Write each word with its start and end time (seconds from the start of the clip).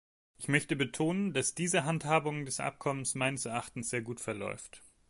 Ich 0.39 0.47
möchte 0.47 0.75
betonen, 0.75 1.31
dass 1.31 1.53
diese 1.53 1.85
Handhabung 1.85 2.47
des 2.47 2.59
Abkommens 2.59 3.13
meines 3.13 3.45
Erachtens 3.45 3.91
sehr 3.91 4.01
gut 4.01 4.19
verläuft. 4.19 4.81